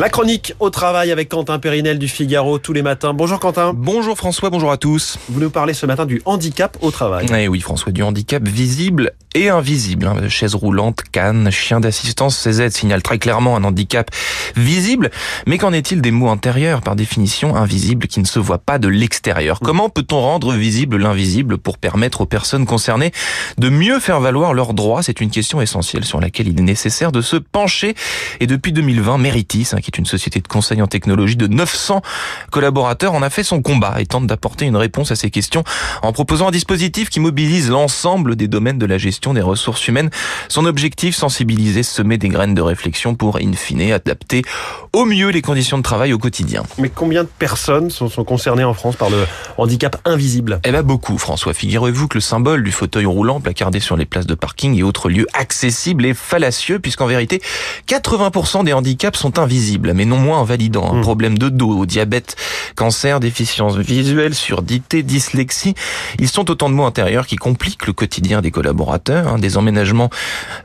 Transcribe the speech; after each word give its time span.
La 0.00 0.08
chronique 0.08 0.54
au 0.60 0.70
travail 0.70 1.12
avec 1.12 1.28
Quentin 1.28 1.58
Périnel 1.58 1.98
du 1.98 2.08
Figaro 2.08 2.58
tous 2.58 2.72
les 2.72 2.80
matins. 2.80 3.12
Bonjour 3.12 3.38
Quentin. 3.38 3.74
Bonjour 3.74 4.16
François, 4.16 4.48
bonjour 4.48 4.72
à 4.72 4.78
tous. 4.78 5.18
Vous 5.28 5.40
nous 5.40 5.50
parlez 5.50 5.74
ce 5.74 5.84
matin 5.84 6.06
du 6.06 6.22
handicap 6.24 6.78
au 6.80 6.90
travail. 6.90 7.26
Eh 7.36 7.48
oui 7.48 7.60
François, 7.60 7.92
du 7.92 8.02
handicap 8.02 8.42
visible 8.48 9.12
et 9.34 9.48
invisible. 9.48 10.06
Hein. 10.06 10.28
Chaise 10.28 10.54
roulante, 10.54 11.02
canne, 11.12 11.50
chien 11.50 11.80
d'assistance, 11.80 12.36
ces 12.36 12.62
aides 12.62 12.72
signalent 12.72 13.02
très 13.02 13.18
clairement 13.18 13.56
un 13.56 13.64
handicap 13.64 14.10
visible. 14.56 15.10
Mais 15.46 15.58
qu'en 15.58 15.72
est-il 15.72 16.00
des 16.00 16.10
mots 16.10 16.30
intérieurs, 16.30 16.80
par 16.80 16.96
définition 16.96 17.54
invisibles, 17.54 18.06
qui 18.06 18.20
ne 18.20 18.24
se 18.24 18.38
voient 18.38 18.58
pas 18.58 18.78
de 18.78 18.88
l'extérieur? 18.88 19.60
Comment 19.60 19.88
peut-on 19.88 20.20
rendre 20.20 20.54
visible 20.54 20.96
l'invisible 20.96 21.58
pour 21.58 21.78
permettre 21.78 22.22
aux 22.22 22.26
personnes 22.26 22.66
concernées 22.66 23.12
de 23.58 23.68
mieux 23.68 24.00
faire 24.00 24.20
valoir 24.20 24.54
leurs 24.54 24.74
droits? 24.74 25.02
C'est 25.02 25.20
une 25.20 25.30
question 25.30 25.60
essentielle 25.60 26.04
sur 26.04 26.20
laquelle 26.20 26.48
il 26.48 26.58
est 26.58 26.62
nécessaire 26.62 27.12
de 27.12 27.20
se 27.20 27.36
pencher. 27.36 27.94
Et 28.40 28.46
depuis 28.46 28.72
2020, 28.72 29.18
Meritis, 29.18 29.68
hein, 29.72 29.80
qui 29.80 29.89
est 29.90 29.98
une 29.98 30.06
société 30.06 30.40
de 30.40 30.48
conseil 30.48 30.80
en 30.82 30.86
technologie 30.86 31.36
de 31.36 31.46
900 31.46 32.02
collaborateurs, 32.50 33.12
en 33.14 33.22
a 33.22 33.30
fait 33.30 33.42
son 33.42 33.60
combat 33.60 34.00
et 34.00 34.06
tente 34.06 34.26
d'apporter 34.26 34.66
une 34.66 34.76
réponse 34.76 35.10
à 35.10 35.16
ces 35.16 35.30
questions 35.30 35.64
en 36.02 36.12
proposant 36.12 36.48
un 36.48 36.50
dispositif 36.50 37.10
qui 37.10 37.20
mobilise 37.20 37.70
l'ensemble 37.70 38.36
des 38.36 38.48
domaines 38.48 38.78
de 38.78 38.86
la 38.86 38.98
gestion 38.98 39.34
des 39.34 39.40
ressources 39.40 39.86
humaines. 39.88 40.10
Son 40.48 40.64
objectif, 40.64 41.16
sensibiliser, 41.16 41.82
semer 41.82 42.18
des 42.18 42.28
graines 42.28 42.54
de 42.54 42.62
réflexion 42.62 43.14
pour, 43.14 43.36
in 43.36 43.52
fine, 43.52 43.92
adapter 43.92 44.42
au 44.92 45.04
mieux 45.04 45.28
les 45.28 45.42
conditions 45.42 45.78
de 45.78 45.82
travail 45.82 46.12
au 46.12 46.18
quotidien. 46.18 46.62
Mais 46.78 46.88
combien 46.88 47.24
de 47.24 47.28
personnes 47.28 47.90
sont, 47.90 48.08
sont 48.08 48.24
concernées 48.24 48.64
en 48.64 48.74
France 48.74 48.96
par 48.96 49.10
le 49.10 49.24
handicap 49.58 49.96
invisible? 50.04 50.60
Eh 50.64 50.70
ben 50.70 50.82
beaucoup, 50.82 51.18
François. 51.18 51.54
Figurez-vous 51.54 52.08
que 52.08 52.18
le 52.18 52.20
symbole 52.20 52.62
du 52.62 52.72
fauteuil 52.72 53.06
roulant 53.06 53.40
placardé 53.40 53.80
sur 53.80 53.96
les 53.96 54.04
places 54.04 54.26
de 54.26 54.34
parking 54.34 54.76
et 54.76 54.82
autres 54.82 55.08
lieux 55.08 55.26
accessibles 55.34 56.04
est 56.06 56.14
fallacieux, 56.14 56.78
puisqu'en 56.78 57.06
vérité, 57.06 57.40
80% 57.88 58.64
des 58.64 58.72
handicaps 58.72 59.18
sont 59.18 59.38
invisibles, 59.38 59.79
mais 59.94 60.04
non 60.04 60.16
moins 60.18 60.40
invalidants. 60.40 60.90
Un 60.92 60.98
Mmh. 60.98 61.02
problème 61.02 61.38
de 61.38 61.48
dos, 61.48 61.86
diabète, 61.86 62.36
cancer, 62.76 63.20
déficience 63.20 63.76
visuelle, 63.76 64.34
surdité, 64.34 65.02
dyslexie. 65.02 65.74
Ils 66.18 66.28
sont 66.28 66.50
autant 66.50 66.68
de 66.68 66.74
mots 66.74 66.84
intérieurs 66.84 67.26
qui 67.26 67.36
compliquent 67.36 67.86
le 67.86 67.92
quotidien 67.92 68.40
des 68.42 68.50
collaborateurs. 68.50 69.28
hein. 69.28 69.38
Des 69.38 69.56
emménagements 69.56 70.10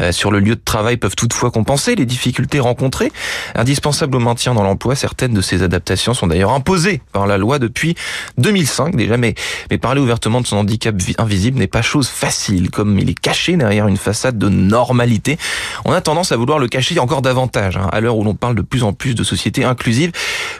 euh, 0.00 0.12
sur 0.12 0.30
le 0.30 0.40
lieu 0.40 0.56
de 0.56 0.60
travail 0.64 0.96
peuvent 0.96 1.14
toutefois 1.16 1.50
compenser 1.50 1.94
les 1.94 2.06
difficultés 2.06 2.60
rencontrées. 2.60 3.12
Indispensables 3.54 4.16
au 4.16 4.20
maintien 4.20 4.54
dans 4.54 4.62
l'emploi, 4.62 4.94
certaines 4.96 5.34
de 5.34 5.40
ces 5.40 5.62
adaptations 5.62 6.14
sont 6.14 6.26
d'ailleurs 6.26 6.52
imposées 6.52 7.00
par 7.12 7.26
la 7.26 7.38
loi 7.38 7.58
depuis 7.58 7.94
2005 8.38 8.96
déjà. 8.96 9.16
Mais, 9.16 9.34
mais 9.70 9.78
parler 9.78 10.00
ouvertement 10.00 10.40
de 10.40 10.46
son 10.46 10.56
handicap 10.56 10.94
vi- 10.96 11.14
invisible 11.18 11.58
n'est 11.58 11.66
pas 11.66 11.82
chose 11.82 12.08
facile, 12.08 12.70
comme 12.70 12.98
il 12.98 13.10
est 13.10 13.18
caché 13.18 13.56
derrière 13.56 13.86
une 13.86 13.96
façade 13.96 14.38
de 14.38 14.48
normalité. 14.48 15.38
On 15.84 15.92
a 15.92 16.00
tendance 16.00 16.32
à 16.32 16.36
vouloir 16.36 16.58
le 16.58 16.68
cacher 16.68 16.98
encore 16.98 17.22
davantage. 17.22 17.76
hein. 17.76 17.88
À 17.92 18.00
l'heure 18.00 18.16
où 18.16 18.24
l'on 18.24 18.34
parle 18.34 18.54
de 18.54 18.62
plus 18.62 18.82
en 18.82 18.92
plus 18.94 19.14
de 19.14 19.22
sociétés 19.22 19.64
inclusives, 19.64 20.12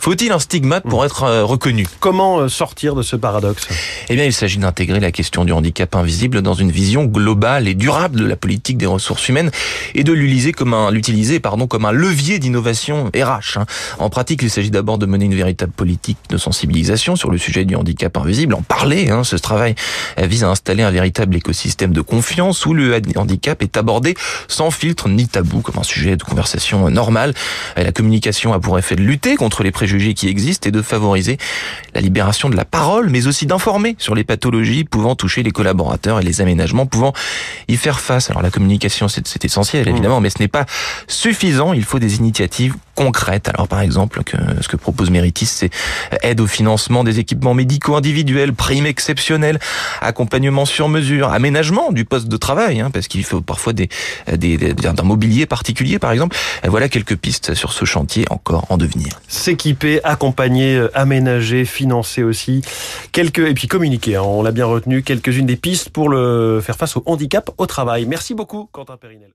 faut-il 0.00 0.32
un 0.32 0.38
stigmate 0.38 0.84
pour 0.84 1.04
être 1.04 1.24
euh, 1.24 1.44
reconnu? 1.44 1.86
Comment 2.00 2.38
euh, 2.40 2.48
sortir 2.48 2.94
de 2.94 3.02
ce 3.02 3.16
paradoxe? 3.16 3.68
Eh 4.08 4.14
bien, 4.16 4.24
il 4.24 4.32
s'agit 4.32 4.56
d'intégrer 4.58 4.98
la 4.98 5.12
question 5.12 5.44
du 5.44 5.52
handicap 5.52 5.94
invisible 5.94 6.40
dans 6.40 6.54
une 6.54 6.70
vision 6.70 7.04
globale 7.04 7.68
et 7.68 7.74
durable 7.74 8.18
de 8.20 8.24
la 8.24 8.36
politique 8.36 8.78
des 8.78 8.86
ressources 8.86 9.28
humaines 9.28 9.50
et 9.94 10.02
de 10.02 10.12
l'utiliser 10.12 10.52
comme 10.52 10.72
un, 10.72 10.90
l'utiliser, 10.90 11.38
pardon, 11.38 11.66
comme 11.66 11.84
un 11.84 11.92
levier 11.92 12.38
d'innovation 12.38 13.10
RH. 13.14 13.58
hein. 13.58 13.66
En 13.98 14.08
pratique, 14.08 14.40
il 14.42 14.48
s'agit 14.50 14.70
d'abord 14.70 14.96
de 14.96 15.04
mener 15.04 15.26
une 15.26 15.34
véritable 15.34 15.72
politique 15.72 16.16
de 16.30 16.38
sensibilisation 16.38 17.14
sur 17.14 17.30
le 17.30 17.36
sujet 17.36 17.66
du 17.66 17.76
handicap 17.76 18.16
invisible, 18.16 18.54
en 18.54 18.62
parler. 18.62 19.10
hein. 19.10 19.22
Ce 19.22 19.36
travail 19.36 19.74
euh, 20.18 20.26
vise 20.26 20.44
à 20.44 20.48
installer 20.48 20.82
un 20.82 20.90
véritable 20.90 21.36
écosystème 21.36 21.92
de 21.92 22.00
confiance 22.00 22.64
où 22.64 22.72
le 22.72 22.98
handicap 23.16 23.62
est 23.62 23.76
abordé 23.76 24.14
sans 24.48 24.70
filtre 24.70 25.10
ni 25.10 25.28
tabou, 25.28 25.60
comme 25.60 25.78
un 25.78 25.82
sujet 25.82 26.16
de 26.16 26.22
conversation 26.22 26.88
normal. 26.88 27.34
Et 27.76 27.84
La 27.84 27.92
communication 27.92 28.54
a 28.54 28.60
pour 28.60 28.78
effet 28.78 28.96
de 28.96 29.02
lutter 29.02 29.36
contre 29.36 29.62
les 29.62 29.70
préjugés 29.70 29.89
qui 29.98 30.28
existent 30.28 30.68
et 30.68 30.72
de 30.72 30.82
favoriser 30.82 31.38
la 31.94 32.00
libération 32.00 32.48
de 32.48 32.56
la 32.56 32.64
parole, 32.64 33.10
mais 33.10 33.26
aussi 33.26 33.46
d'informer 33.46 33.96
sur 33.98 34.14
les 34.14 34.24
pathologies 34.24 34.84
pouvant 34.84 35.14
toucher 35.16 35.42
les 35.42 35.50
collaborateurs 35.50 36.20
et 36.20 36.22
les 36.22 36.40
aménagements 36.40 36.86
pouvant 36.86 37.12
y 37.68 37.76
faire 37.76 38.00
face. 38.00 38.30
Alors 38.30 38.42
la 38.42 38.50
communication, 38.50 39.08
c'est 39.08 39.44
essentiel 39.44 39.88
évidemment, 39.88 40.20
mais 40.20 40.30
ce 40.30 40.38
n'est 40.38 40.48
pas 40.48 40.66
suffisant. 41.08 41.72
Il 41.72 41.84
faut 41.84 41.98
des 41.98 42.16
initiatives 42.16 42.74
concrètes. 42.94 43.48
Alors 43.54 43.66
par 43.68 43.80
exemple, 43.80 44.22
que, 44.24 44.36
ce 44.60 44.68
que 44.68 44.76
propose 44.76 45.10
Méritis, 45.10 45.46
c'est 45.46 45.70
aide 46.22 46.40
au 46.40 46.46
financement 46.46 47.04
des 47.04 47.18
équipements 47.18 47.54
médicaux 47.54 47.96
individuels, 47.96 48.52
primes 48.52 48.86
exceptionnelles, 48.86 49.58
accompagnement 50.00 50.64
sur 50.66 50.88
mesure, 50.88 51.28
aménagement 51.32 51.92
du 51.92 52.04
poste 52.04 52.28
de 52.28 52.36
travail, 52.36 52.80
hein, 52.80 52.90
parce 52.92 53.08
qu'il 53.08 53.24
faut 53.24 53.40
parfois 53.40 53.72
des, 53.72 53.88
des, 54.36 54.56
des- 54.56 54.74
d'un 54.74 54.94
mobilier 55.02 55.46
particulier, 55.46 55.98
par 55.98 56.12
exemple. 56.12 56.36
Voilà 56.66 56.88
quelques 56.88 57.16
pistes 57.16 57.54
sur 57.54 57.72
ce 57.72 57.84
chantier 57.84 58.24
encore 58.30 58.66
en 58.70 58.76
devenir. 58.76 59.20
S'équiper, 59.28 59.79
accompagner, 60.04 60.76
euh, 60.76 60.90
aménager, 60.94 61.64
financer 61.64 62.22
aussi. 62.22 62.62
Quelques 63.12 63.38
et 63.38 63.54
puis 63.54 63.68
communiquer. 63.68 64.16
hein, 64.16 64.22
on 64.22 64.42
l'a 64.42 64.52
bien 64.52 64.66
retenu. 64.66 65.02
Quelques-unes 65.02 65.46
des 65.46 65.56
pistes 65.56 65.90
pour 65.90 66.08
le 66.08 66.60
faire 66.62 66.76
face 66.76 66.96
au 66.96 67.02
handicap 67.06 67.50
au 67.58 67.66
travail. 67.66 68.06
Merci 68.06 68.34
beaucoup, 68.34 68.68
Quentin 68.72 68.96
Périnel. 68.96 69.30